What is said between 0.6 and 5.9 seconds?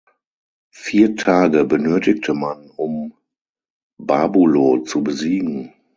Vier Tage benötigte man, um Babulo zu besiegen.